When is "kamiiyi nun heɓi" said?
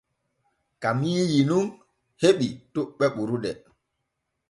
0.81-2.47